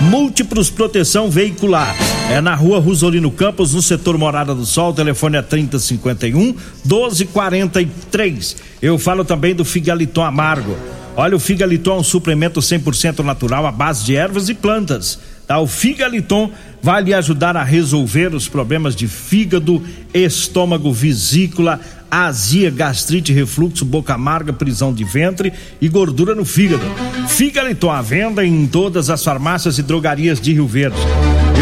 Múltiplos 0.00 0.70
Proteção 0.70 1.28
Veicular. 1.28 1.94
É 2.30 2.40
na 2.40 2.54
rua 2.54 2.80
Rosolino 2.80 3.30
Campos, 3.30 3.74
no 3.74 3.82
setor 3.82 4.16
Morada 4.16 4.54
do 4.54 4.64
Sol. 4.64 4.94
Telefone 4.94 5.36
é 5.36 5.42
3051 5.42 6.54
1243. 6.82 8.56
Eu 8.80 8.98
falo 8.98 9.22
também 9.22 9.54
do 9.54 9.66
Figaliton 9.66 10.24
Amargo. 10.24 10.78
Olha, 11.14 11.36
o 11.36 11.40
Figaliton 11.40 11.96
é 11.96 12.00
um 12.00 12.02
suplemento 12.02 12.60
100% 12.60 13.18
natural 13.22 13.66
à 13.66 13.72
base 13.72 14.02
de 14.06 14.16
ervas 14.16 14.48
e 14.48 14.54
plantas. 14.54 15.18
Tá? 15.46 15.58
O 15.60 15.66
Figaliton 15.66 16.50
vai 16.82 17.02
lhe 17.02 17.14
ajudar 17.14 17.56
a 17.56 17.62
resolver 17.62 18.34
os 18.34 18.48
problemas 18.48 18.96
de 18.96 19.06
fígado, 19.06 19.82
estômago, 20.12 20.92
vesícula, 20.92 21.80
azia, 22.10 22.70
gastrite, 22.70 23.32
refluxo, 23.32 23.84
boca 23.84 24.14
amarga, 24.14 24.52
prisão 24.52 24.92
de 24.92 25.04
ventre 25.04 25.52
e 25.80 25.88
gordura 25.88 26.34
no 26.34 26.44
fígado. 26.44 26.84
Figaliton 27.28 27.90
à 27.90 28.02
venda 28.02 28.44
em 28.44 28.66
todas 28.66 29.10
as 29.10 29.22
farmácias 29.22 29.78
e 29.78 29.82
drogarias 29.82 30.40
de 30.40 30.52
Rio 30.52 30.66
Verde. 30.66 30.98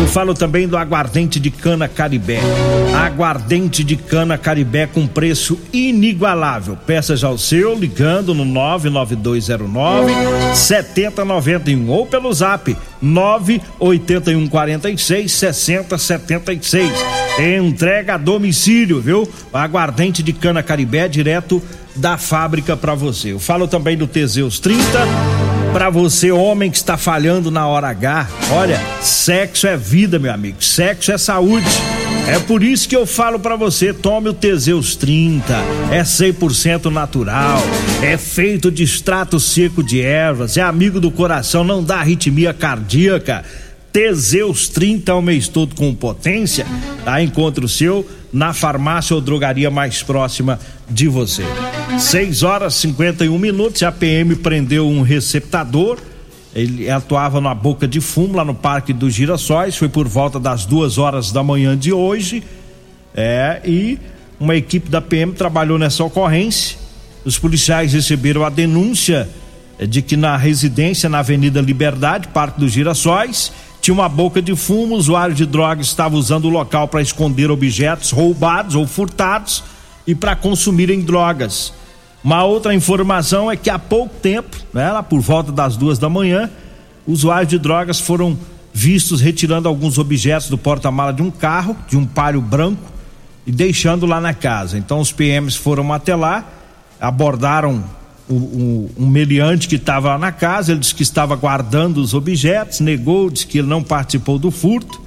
Eu 0.05 0.09
falo 0.09 0.35
também 0.35 0.69
do 0.69 0.77
aguardente 0.77 1.41
de 1.41 1.51
cana 1.51 1.89
Caribé. 1.89 2.39
Aguardente 2.95 3.83
de 3.83 3.97
cana 3.97 4.37
Caribé 4.37 4.87
com 4.87 5.07
preço 5.07 5.59
inigualável. 5.73 6.77
Peça 6.77 7.17
já 7.17 7.31
o 7.31 7.39
seu 7.39 7.75
ligando 7.75 8.35
no 8.35 8.45
99209 8.45 10.13
7091 10.55 11.89
ou 11.89 12.05
pelo 12.05 12.31
zap 12.35 12.77
98146 13.01 15.33
6076. 15.33 16.93
Entrega 17.59 18.17
a 18.17 18.19
domicílio, 18.19 19.01
viu? 19.01 19.27
Aguardente 19.55 20.23
de 20.23 20.35
cana 20.35 20.63
Caribé 20.63 21.09
direto 21.09 21.63
da 21.97 22.19
fábrica 22.19 22.77
para 22.77 22.95
você. 22.95 23.33
Eu 23.33 23.41
falo 23.41 23.67
também 23.67 23.97
do 23.97 24.07
Teseus 24.07 24.61
30 24.61 24.85
para 25.75 25.91
você, 25.91 26.31
homem 26.31 26.71
que 26.71 26.77
está 26.77 26.97
falhando 26.97 27.51
na 27.51 27.67
hora 27.67 27.89
H. 27.89 28.29
Olha, 28.53 28.81
sexo 29.01 29.67
é 29.67 29.77
vida, 29.77 30.21
meu 30.21 30.33
amigo. 30.33 30.63
Sexo 30.63 31.11
é 31.11 31.19
saúde. 31.19 31.67
É 32.29 32.39
por 32.39 32.63
isso 32.63 32.89
que 32.89 32.95
eu 32.95 33.05
falo 33.05 33.41
para 33.41 33.57
você, 33.57 33.93
tome 33.93 34.29
o 34.29 34.33
Teseus 34.33 34.95
30. 34.95 35.53
É 35.91 36.05
100% 36.05 36.93
natural. 36.93 37.61
É 38.01 38.17
feito 38.17 38.71
de 38.71 38.85
extrato 38.85 39.41
seco 39.41 39.83
de 39.83 40.01
ervas, 40.01 40.57
é 40.57 40.63
amigo 40.63 41.01
do 41.01 41.11
coração, 41.11 41.65
não 41.65 41.83
dá 41.83 41.97
arritmia 41.97 42.55
cardíaca. 42.55 43.45
Teseus 43.93 44.69
30 44.69 45.13
o 45.13 45.21
mês 45.21 45.49
todo 45.49 45.75
com 45.75 45.93
potência, 45.93 46.65
tá? 47.05 47.21
Encontre 47.21 47.65
o 47.65 47.69
seu 47.69 48.07
na 48.35 48.53
farmácia 48.53 49.15
ou 49.15 49.23
drogaria 49.23 49.71
mais 49.71 50.03
próxima 50.03 50.59
de 50.91 51.07
você. 51.07 51.45
6 51.97 52.43
horas 52.43 52.75
51 52.75 53.39
minutos, 53.39 53.85
a 53.85 53.93
PM 53.93 54.35
prendeu 54.35 54.89
um 54.89 55.03
receptador. 55.03 55.99
Ele 56.53 56.91
atuava 56.91 57.41
na 57.41 57.55
boca 57.55 57.87
de 57.87 58.01
fumo 58.01 58.37
lá 58.37 58.45
no 58.45 58.55
Parque 58.55 58.93
dos 58.93 59.15
Girassóis. 59.15 59.77
Foi 59.77 59.89
por 59.89 60.09
volta 60.09 60.41
das 60.41 60.67
duas 60.67 60.99
horas 60.99 61.31
da 61.31 61.45
manhã 61.45 61.79
de 61.79 61.93
hoje. 61.93 62.43
É, 63.15 63.61
e 63.65 64.01
uma 64.41 64.57
equipe 64.57 64.91
da 64.91 65.01
PM 65.01 65.33
trabalhou 65.33 65.79
nessa 65.79 66.03
ocorrência. 66.03 66.77
Os 67.25 67.39
policiais 67.39 67.93
receberam 67.93 68.45
a 68.45 68.51
denúncia 68.51 69.29
de 69.79 70.03
que 70.03 70.17
na 70.17 70.37
residência 70.37 71.09
na 71.09 71.21
Avenida 71.21 71.61
Liberdade, 71.61 72.29
Parque 72.29 72.59
dos 72.59 72.73
Girassóis, 72.73 73.53
tinha 73.85 73.93
uma 73.95 74.09
boca 74.09 74.41
de 74.41 74.57
fumo, 74.57 74.97
usuário 74.97 75.35
de 75.35 75.45
drogas 75.45 75.89
estava 75.89 76.17
usando 76.17 76.47
o 76.47 76.49
local 76.49 76.89
para 76.89 77.03
esconder 77.03 77.51
objetos 77.51 78.13
roubados 78.13 78.75
ou 78.75 78.87
furtados 78.87 79.63
e 80.07 80.15
para 80.15 80.35
consumirem 80.35 81.03
drogas. 81.03 81.71
Uma 82.25 82.45
outra 82.45 82.75
informação 82.75 83.53
é 83.53 83.57
que 83.57 83.69
há 83.69 83.79
pouco 83.79 84.15
tempo, 84.23 84.57
né, 84.73 84.91
lá 84.91 85.03
por 85.03 85.21
volta 85.21 85.53
das 85.53 85.77
duas 85.77 85.99
da 85.99 86.09
manhã, 86.09 86.49
usuários 87.07 87.51
de 87.51 87.59
drogas 87.59 88.01
foram 88.01 88.39
vistos 88.73 89.21
retirando 89.21 89.69
alguns 89.69 89.99
objetos 89.99 90.49
do 90.49 90.57
porta-mala 90.57 91.13
de 91.13 91.21
um 91.21 91.31
carro, 91.31 91.77
de 91.87 91.99
um 91.99 92.07
palio 92.07 92.41
branco, 92.41 92.91
e 93.47 93.53
deixando 93.53 94.07
lá 94.07 94.19
na 94.19 94.33
casa. 94.33 94.79
Então 94.79 94.99
os 94.99 95.13
PMs 95.13 95.57
foram 95.57 95.93
até 95.93 96.17
lá, 96.17 96.43
abordaram 96.99 97.85
o, 98.29 98.35
o, 98.35 98.91
um 98.99 99.07
meliante 99.07 99.69
que 99.69 99.77
estava 99.77 100.17
na 100.19 100.33
casa, 100.33 100.73
ele 100.73 100.81
disse 100.81 100.95
que 100.95 101.03
estava 101.03 101.37
guardando 101.37 101.99
os 101.99 102.15
objetos, 102.15 102.81
negou, 102.81 103.31
disse 103.31 103.47
que 103.47 103.59
ele 103.59 103.69
não 103.69 103.83
participou 103.83 104.39
do 104.39 104.51
furto. 104.51 105.03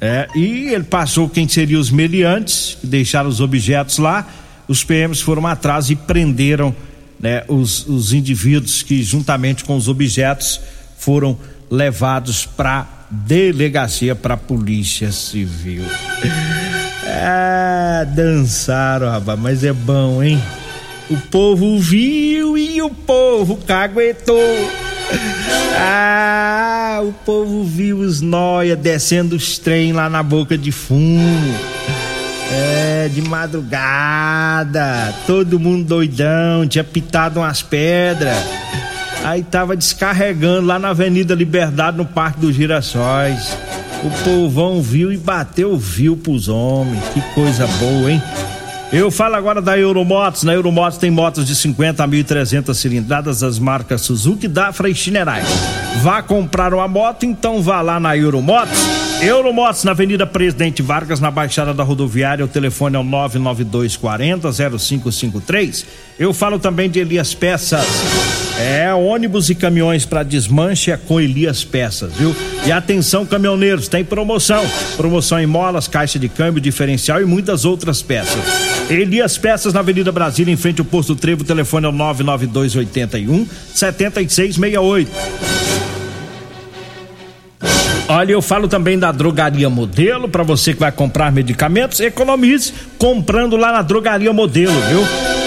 É, 0.00 0.28
e 0.34 0.68
ele 0.72 0.84
passou 0.84 1.28
quem 1.28 1.48
seriam 1.48 1.80
os 1.80 1.90
meliantes, 1.90 2.76
que 2.80 2.86
deixaram 2.86 3.28
os 3.28 3.40
objetos 3.40 3.98
lá. 3.98 4.26
Os 4.68 4.84
PMs 4.84 5.20
foram 5.20 5.46
atrás 5.46 5.90
e 5.90 5.96
prenderam 5.96 6.74
né, 7.18 7.44
os, 7.48 7.86
os 7.86 8.12
indivíduos 8.12 8.82
que, 8.82 9.02
juntamente 9.02 9.64
com 9.64 9.76
os 9.76 9.88
objetos, 9.88 10.60
foram 10.98 11.38
levados 11.70 12.46
para 12.46 12.86
delegacia 13.10 14.14
para 14.14 14.34
a 14.34 14.36
Polícia 14.36 15.12
Civil. 15.12 15.84
Ah, 17.06 18.04
dançaram, 18.14 19.10
rapaz, 19.10 19.38
mas 19.38 19.64
é 19.64 19.72
bom, 19.72 20.22
hein? 20.22 20.42
O 21.10 21.16
povo 21.30 21.78
viu 21.78 22.56
e 22.56 22.80
o 22.80 22.88
povo 22.88 23.56
caguetou. 23.66 24.70
Ah, 25.76 27.00
o 27.02 27.12
povo 27.12 27.62
viu 27.62 27.98
os 27.98 28.20
noia 28.22 28.74
descendo 28.74 29.36
os 29.36 29.58
trem 29.58 29.92
lá 29.92 30.08
na 30.08 30.22
boca 30.22 30.56
de 30.56 30.72
fumo. 30.72 31.54
É, 32.50 33.10
de 33.12 33.20
madrugada, 33.20 35.14
todo 35.26 35.58
mundo 35.58 35.84
doidão, 35.84 36.66
tinha 36.66 36.84
pitado 36.84 37.40
umas 37.40 37.60
pedras. 37.62 38.36
Aí 39.24 39.42
tava 39.42 39.76
descarregando 39.76 40.66
lá 40.66 40.78
na 40.78 40.90
Avenida 40.90 41.34
Liberdade, 41.34 41.96
no 41.96 42.06
Parque 42.06 42.40
dos 42.40 42.54
Girassóis. 42.54 43.56
O 44.04 44.10
povão 44.22 44.82
viu 44.82 45.12
e 45.12 45.16
bateu 45.16 45.76
viu 45.76 46.16
pros 46.16 46.48
homens. 46.48 47.02
Que 47.12 47.20
coisa 47.34 47.66
boa, 47.66 48.12
hein? 48.12 48.22
Eu 48.92 49.10
falo 49.10 49.34
agora 49.34 49.60
da 49.60 49.76
Euromotos. 49.76 50.44
Na 50.44 50.54
Euromotos 50.54 50.98
tem 50.98 51.10
motos 51.10 51.46
de 51.46 51.56
50 51.56 52.04
a 52.04 52.08
1.300 52.08 52.74
cilindradas 52.74 53.40
das 53.40 53.58
marcas 53.58 54.02
Suzuki, 54.02 54.46
Dafra 54.46 54.88
e 54.88 54.94
Chinerai. 54.94 55.42
Vá 56.02 56.22
comprar 56.22 56.72
uma 56.72 56.86
moto, 56.86 57.24
então 57.24 57.60
vá 57.62 57.80
lá 57.80 57.98
na 57.98 58.16
Euromotos. 58.16 58.78
Euromotos 59.20 59.84
na 59.84 59.92
Avenida 59.92 60.26
Presidente 60.26 60.82
Vargas, 60.82 61.18
na 61.18 61.30
Baixada 61.30 61.72
da 61.72 61.82
Rodoviária. 61.82 62.44
O 62.44 62.48
telefone 62.48 62.96
é 62.96 62.98
o 62.98 63.04
99240 63.04 64.52
0553. 64.52 65.86
Eu 66.18 66.32
falo 66.32 66.58
também 66.58 66.90
de 66.90 66.98
Elias 66.98 67.34
Peças. 67.34 67.86
É, 68.58 68.92
ônibus 68.94 69.50
e 69.50 69.54
caminhões 69.54 70.06
para 70.06 70.22
desmanche 70.22 70.90
é 70.90 70.96
com 70.96 71.20
Elias 71.20 71.64
Peças, 71.64 72.12
viu? 72.12 72.34
E 72.64 72.70
atenção, 72.70 73.26
caminhoneiros, 73.26 73.88
tem 73.88 74.04
promoção. 74.04 74.64
Promoção 74.96 75.40
em 75.40 75.46
molas, 75.46 75.88
caixa 75.88 76.18
de 76.18 76.28
câmbio, 76.28 76.60
diferencial 76.60 77.20
e 77.20 77.24
muitas 77.24 77.64
outras 77.64 78.00
peças. 78.02 78.42
Elias 78.90 79.38
Peças 79.38 79.72
na 79.72 79.80
Avenida 79.80 80.12
Brasília, 80.12 80.52
em 80.52 80.56
frente 80.56 80.80
ao 80.80 80.84
posto 80.84 81.16
Trevo, 81.16 81.42
o 81.42 81.46
telefone 81.46 81.86
é 81.86 81.88
o 81.88 81.92
99281 81.92 83.46
7668. 83.74 85.10
Olha, 88.06 88.32
eu 88.32 88.42
falo 88.42 88.68
também 88.68 88.98
da 88.98 89.10
Drogaria 89.10 89.70
Modelo, 89.70 90.28
para 90.28 90.42
você 90.42 90.74
que 90.74 90.80
vai 90.80 90.92
comprar 90.92 91.32
medicamentos, 91.32 92.00
economize 92.00 92.72
comprando 92.98 93.56
lá 93.56 93.72
na 93.72 93.80
Drogaria 93.80 94.30
Modelo, 94.30 94.78
viu? 94.88 95.00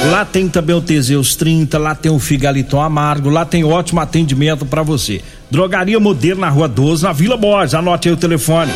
Lá 0.09 0.25
tem 0.25 0.49
também 0.49 0.75
o 0.75 0.81
Teseus 0.81 1.35
30, 1.35 1.77
lá 1.77 1.93
tem 1.93 2.11
o 2.11 2.17
Figaliton 2.17 2.81
Amargo, 2.81 3.29
lá 3.29 3.45
tem 3.45 3.63
ótimo 3.63 3.99
atendimento 3.99 4.65
para 4.65 4.81
você. 4.81 5.21
Drogaria 5.51 5.99
Modelo 5.99 6.41
na 6.41 6.49
Rua 6.49 6.67
12, 6.67 7.03
na 7.03 7.13
Vila 7.13 7.37
Borges. 7.37 7.75
Anote 7.75 8.07
aí 8.07 8.13
o 8.13 8.17
telefone: 8.17 8.71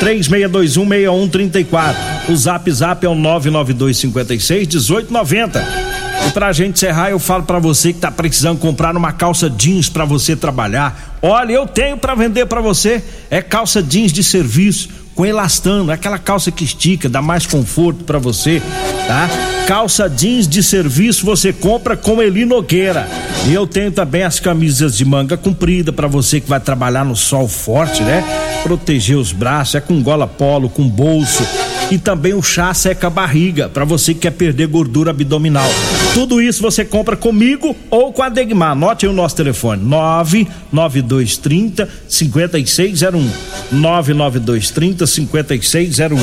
36216134. 0.00 1.94
O 2.28 2.36
Zap 2.36 2.70
Zap 2.70 3.04
é 3.04 3.08
o 3.08 3.14
99256 3.14 4.68
1890. 4.68 5.90
E 6.26 6.30
pra 6.32 6.52
gente 6.52 6.74
encerrar, 6.74 7.10
eu 7.10 7.18
falo 7.18 7.44
para 7.44 7.58
você 7.58 7.92
que 7.92 7.98
tá 7.98 8.10
precisando 8.10 8.58
comprar 8.58 8.96
uma 8.96 9.12
calça 9.12 9.48
jeans 9.48 9.88
para 9.88 10.04
você 10.04 10.36
trabalhar. 10.36 11.18
Olha, 11.22 11.52
eu 11.52 11.66
tenho 11.66 11.96
para 11.96 12.14
vender 12.14 12.46
para 12.46 12.60
você. 12.60 13.02
É 13.30 13.40
calça 13.40 13.82
jeans 13.82 14.12
de 14.12 14.22
serviço 14.22 14.88
com 15.20 15.26
elastano, 15.26 15.92
aquela 15.92 16.18
calça 16.18 16.50
que 16.50 16.64
estica, 16.64 17.06
dá 17.06 17.20
mais 17.20 17.44
conforto 17.44 18.04
para 18.04 18.18
você, 18.18 18.62
tá? 19.06 19.28
Calça 19.66 20.08
jeans 20.08 20.48
de 20.48 20.62
serviço 20.62 21.26
você 21.26 21.52
compra 21.52 21.94
com 21.94 22.22
Eli 22.22 22.46
Nogueira. 22.46 23.06
E 23.46 23.52
eu 23.52 23.66
tenho 23.66 23.92
também 23.92 24.22
as 24.22 24.40
camisas 24.40 24.96
de 24.96 25.04
manga 25.04 25.36
comprida 25.36 25.92
para 25.92 26.08
você 26.08 26.40
que 26.40 26.48
vai 26.48 26.58
trabalhar 26.58 27.04
no 27.04 27.14
sol 27.14 27.46
forte, 27.46 28.02
né? 28.02 28.24
Proteger 28.62 29.18
os 29.18 29.30
braços, 29.30 29.74
é 29.74 29.80
com 29.82 30.02
gola 30.02 30.26
polo, 30.26 30.70
com 30.70 30.88
bolso 30.88 31.46
e 31.90 31.98
também 31.98 32.34
o 32.34 32.42
chá 32.42 32.72
seca 32.72 33.10
barriga 33.10 33.68
para 33.68 33.84
você 33.84 34.14
que 34.14 34.20
quer 34.20 34.30
perder 34.30 34.68
gordura 34.68 35.10
abdominal. 35.10 35.68
Tudo 36.14 36.40
isso 36.40 36.62
você 36.62 36.84
compra 36.84 37.16
comigo 37.16 37.76
ou 37.90 38.12
com 38.12 38.22
a 38.22 38.28
Degmar. 38.28 38.70
Anote 38.72 39.06
aí 39.06 39.12
o 39.12 39.14
nosso 39.14 39.34
telefone: 39.36 39.82
99230 39.82 41.88
5601. 42.08 43.30
99230 43.72 45.06
5601. 45.06 46.18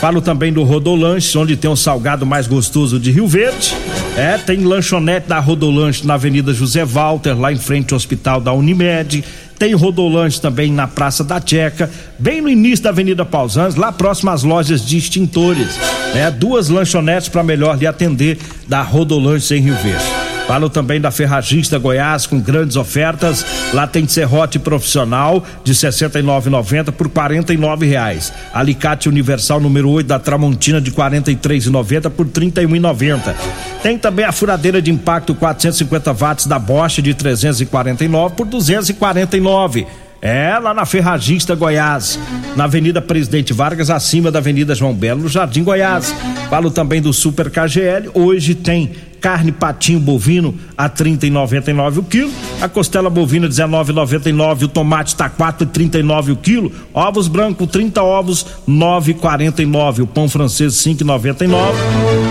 Falo 0.00 0.20
também 0.20 0.52
do 0.52 0.64
Rodolanche, 0.64 1.38
onde 1.38 1.56
tem 1.56 1.70
o 1.70 1.76
salgado 1.76 2.26
mais 2.26 2.48
gostoso 2.48 2.98
de 2.98 3.12
Rio 3.12 3.28
Verde. 3.28 3.76
É, 4.16 4.36
tem 4.36 4.64
lanchonete 4.64 5.28
da 5.28 5.38
Rodolanche 5.38 6.06
na 6.06 6.14
Avenida 6.14 6.52
José 6.52 6.84
Walter, 6.84 7.38
lá 7.38 7.52
em 7.52 7.58
frente 7.58 7.92
ao 7.92 7.96
Hospital 7.96 8.40
da 8.40 8.52
Unimed. 8.52 9.24
Tem 9.62 9.74
Rodolanche 9.74 10.40
também 10.40 10.72
na 10.72 10.88
Praça 10.88 11.22
da 11.22 11.40
Checa, 11.40 11.88
bem 12.18 12.40
no 12.40 12.48
início 12.48 12.82
da 12.82 12.90
Avenida 12.90 13.24
Pausanes, 13.24 13.76
lá 13.76 13.92
próximo 13.92 14.32
às 14.32 14.42
lojas 14.42 14.84
de 14.84 14.98
extintores. 14.98 15.78
É, 16.16 16.28
duas 16.32 16.68
lanchonetes 16.68 17.28
para 17.28 17.44
melhor 17.44 17.78
lhe 17.78 17.86
atender 17.86 18.38
da 18.66 18.82
Rodolanche 18.82 19.54
em 19.54 19.60
Rio 19.60 19.76
Verde. 19.76 20.31
Falo 20.46 20.68
também 20.68 21.00
da 21.00 21.10
Ferragista 21.10 21.78
Goiás 21.78 22.26
com 22.26 22.40
grandes 22.40 22.76
ofertas. 22.76 23.44
Lá 23.72 23.86
tem 23.86 24.06
serrote 24.06 24.58
profissional 24.58 25.44
de 25.64 25.74
69,90 25.74 26.92
por 26.92 27.06
R$ 27.06 27.86
reais. 27.86 28.32
Alicate 28.52 29.08
universal 29.08 29.60
número 29.60 29.88
8 29.90 30.06
da 30.06 30.18
Tramontina 30.18 30.80
de 30.80 30.90
43,90 30.90 32.10
por 32.10 32.26
31,90. 32.26 33.34
Tem 33.82 33.96
também 33.96 34.24
a 34.24 34.32
furadeira 34.32 34.82
de 34.82 34.90
impacto 34.90 35.34
450 35.34 36.12
watts 36.12 36.46
da 36.46 36.58
Bosch 36.58 36.98
de 36.98 37.14
349 37.14 38.34
por 38.34 38.46
249. 38.46 39.86
É, 40.20 40.56
lá 40.56 40.72
na 40.72 40.86
Ferragista 40.86 41.52
Goiás, 41.56 42.16
na 42.54 42.64
Avenida 42.64 43.02
Presidente 43.02 43.52
Vargas, 43.52 43.90
acima 43.90 44.30
da 44.30 44.38
Avenida 44.38 44.72
João 44.72 44.94
Belo, 44.94 45.22
no 45.22 45.28
Jardim 45.28 45.64
Goiás. 45.64 46.14
Falo 46.48 46.70
também 46.70 47.02
do 47.02 47.12
Super 47.12 47.50
KGL. 47.50 48.10
Hoje 48.14 48.54
tem 48.54 48.92
carne 49.22 49.52
patinho 49.52 50.00
bovino 50.00 50.52
a 50.76 50.90
30,99 50.90 51.98
o 51.98 52.02
quilo, 52.02 52.30
a 52.60 52.68
costela 52.68 53.08
bovina 53.08 53.48
19,99, 53.48 54.64
o 54.64 54.68
tomate 54.68 55.14
tá 55.14 55.30
4,39 55.30 56.32
o 56.32 56.36
quilo, 56.36 56.72
ovos 56.92 57.28
brancos 57.28 57.70
30 57.70 58.02
ovos 58.02 58.44
9,49, 58.68 60.00
o 60.00 60.06
pão 60.08 60.28
francês 60.28 60.74
5,99, 60.74 61.54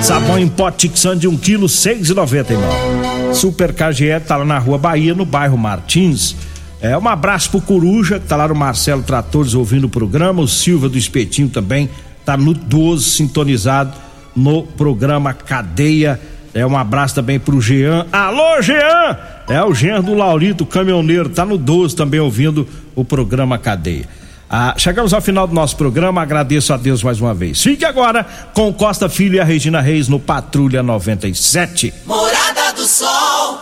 sabão 0.02 0.38
em 0.38 0.50
pó 0.50 0.70
Tixan 0.70 1.18
de 1.18 1.30
1 1.30 1.38
quilo 1.38 1.68
6,99. 1.68 3.34
Super 3.34 3.74
KGL 3.74 4.26
tá 4.26 4.36
lá 4.36 4.44
na 4.44 4.60
Rua 4.60 4.78
Bahia, 4.78 5.16
no 5.16 5.26
bairro 5.26 5.58
Martins. 5.58 6.36
É, 6.82 6.98
um 6.98 7.08
abraço 7.08 7.52
pro 7.52 7.62
Coruja, 7.62 8.20
que 8.20 8.28
tá 8.28 8.36
lá 8.36 8.48
no 8.50 8.56
Marcelo 8.56 9.04
Tratores 9.04 9.54
ouvindo 9.54 9.86
o 9.86 9.90
programa, 9.90 10.42
o 10.42 10.48
Silva 10.48 10.90
do 10.90 10.98
Espetinho 10.98 11.48
também 11.48 11.90
tá 12.26 12.36
no 12.36 12.54
12 12.54 13.06
sintonizado 13.06 13.94
no 14.36 14.64
programa 14.64 15.34
Cadeia. 15.34 16.20
É 16.54 16.66
um 16.66 16.78
abraço 16.78 17.16
também 17.16 17.40
pro 17.40 17.62
Jean. 17.62 18.06
Alô, 18.12 18.62
Jean! 18.62 19.18
É 19.48 19.64
o 19.64 19.74
Jean 19.74 20.02
do 20.02 20.14
Laurito, 20.14 20.66
caminhoneiro, 20.66 21.30
tá 21.30 21.46
no 21.46 21.58
12 21.58 21.96
também 21.96 22.20
ouvindo 22.20 22.68
o 22.96 23.06
programa 23.06 23.58
Cadeia. 23.58 24.08
Ah, 24.50 24.74
chegamos 24.78 25.14
ao 25.14 25.22
final 25.22 25.48
do 25.48 25.54
nosso 25.54 25.78
programa, 25.78 26.22
agradeço 26.22 26.74
a 26.74 26.78
Deus 26.78 27.02
mais 27.02 27.22
uma 27.22 27.34
vez. 27.34 27.62
Fique 27.64 27.86
agora 27.86 28.26
com 28.54 28.74
Costa 28.74 29.08
Filho 29.08 29.36
e 29.36 29.40
a 29.40 29.46
Regina 29.46 29.80
Reis 29.80 30.10
no 30.10 30.20
Patrulha 30.20 30.84
97. 30.84 31.94
Morada 32.06 32.74
do 32.74 32.86
Sol. 32.86 33.62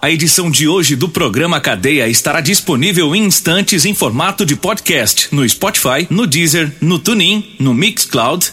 A 0.00 0.10
edição 0.10 0.50
de 0.50 0.66
hoje 0.66 0.96
do 0.96 1.08
programa 1.08 1.60
Cadeia 1.60 2.08
estará 2.08 2.40
disponível 2.40 3.14
em 3.14 3.24
instantes 3.24 3.84
em 3.84 3.94
formato 3.94 4.44
de 4.46 4.56
podcast 4.56 5.28
no 5.30 5.48
Spotify, 5.48 6.08
no 6.08 6.26
Deezer, 6.26 6.72
no 6.80 6.98
TuneIn, 6.98 7.54
no 7.60 7.72
Mixcloud, 7.74 8.52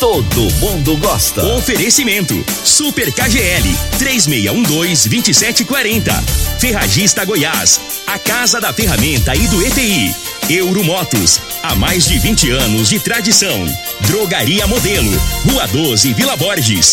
Todo 0.00 0.48
mundo 0.60 0.96
gosta. 0.96 1.44
Oferecimento: 1.56 2.44
Super 2.62 3.12
KGL 3.12 3.68
3612-2740. 3.98 6.22
Ferragista 6.60 7.24
Goiás. 7.24 7.80
A 8.06 8.16
Casa 8.16 8.60
da 8.60 8.72
Ferramenta 8.72 9.34
e 9.34 9.48
do 9.48 9.60
ETI. 9.60 10.14
Euromotos. 10.48 11.40
Há 11.64 11.74
mais 11.74 12.06
de 12.06 12.16
20 12.20 12.48
anos 12.52 12.88
de 12.88 13.00
tradição. 13.00 13.66
Drogaria 14.02 14.68
Modelo. 14.68 15.10
Rua 15.44 15.66
12, 15.66 16.14
Vila 16.14 16.36
Borges. 16.36 16.92